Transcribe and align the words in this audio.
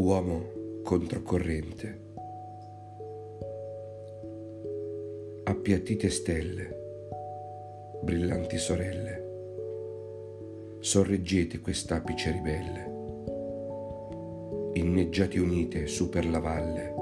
Uomo 0.00 0.80
controcorrente. 0.82 2.00
Appiattite 5.44 6.08
stelle, 6.08 6.76
brillanti 8.00 8.56
sorelle, 8.56 9.22
sorreggete 10.80 11.60
quest'apice 11.60 12.30
ribelle, 12.30 12.90
inneggiate 14.72 15.38
unite 15.38 15.86
su 15.86 16.08
per 16.08 16.26
la 16.26 16.38
valle, 16.38 16.94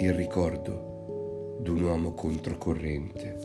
il 0.00 0.12
ricordo 0.12 1.56
d'un 1.60 1.82
uomo 1.82 2.12
controcorrente. 2.12 3.36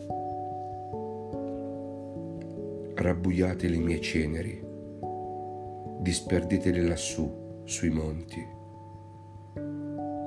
Rabbuiate 2.95 3.69
le 3.69 3.77
mie 3.77 4.01
ceneri, 4.01 4.61
disperdetele 6.01 6.81
lassù 6.81 7.47
sui 7.69 7.89
monti. 7.91 8.43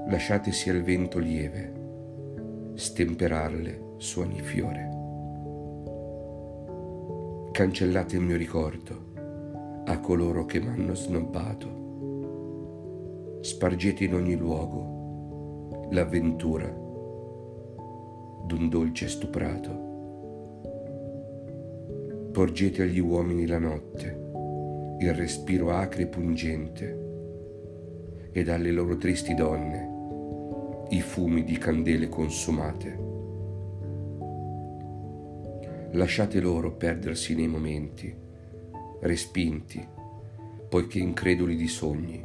Lasciatesi 0.06 0.70
al 0.70 0.82
vento 0.82 1.18
lieve, 1.18 1.72
stemperarle 2.74 3.94
suoni 3.96 4.40
fiore. 4.40 4.88
Cancellate 7.50 8.14
il 8.14 8.22
mio 8.22 8.36
ricordo 8.36 9.10
a 9.86 9.98
coloro 9.98 10.44
che 10.44 10.60
m'hanno 10.60 10.94
snobbato. 10.94 11.80
Spargete 13.40 14.04
in 14.04 14.14
ogni 14.14 14.36
luogo 14.36 15.88
l'avventura 15.90 16.68
d'un 18.46 18.68
dolce 18.70 19.08
stuprato. 19.08 19.90
Porgete 22.30 22.82
agli 22.82 23.00
uomini 23.00 23.48
la 23.48 23.58
notte, 23.58 24.30
il 25.00 25.12
respiro 25.12 25.72
acre 25.72 26.02
e 26.02 26.06
pungente 26.06 27.10
e 28.32 28.42
dalle 28.42 28.70
loro 28.70 28.96
tristi 28.96 29.34
donne 29.34 29.90
i 30.88 31.00
fumi 31.00 31.44
di 31.44 31.56
candele 31.56 32.08
consumate. 32.08 33.10
Lasciate 35.92 36.40
loro 36.40 36.72
perdersi 36.72 37.34
nei 37.34 37.48
momenti, 37.48 38.14
respinti, 39.00 39.86
poiché 40.68 40.98
increduli 40.98 41.56
di 41.56 41.68
sogni, 41.68 42.22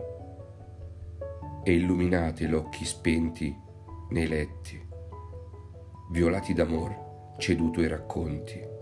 e 1.64 1.74
illuminate 1.74 2.48
l'occhi 2.48 2.86
spenti 2.86 3.56
nei 4.10 4.28
letti, 4.28 4.82
violati 6.12 6.54
d'amor 6.54 7.06
ceduto 7.38 7.80
ai 7.82 7.88
racconti. 7.88 8.77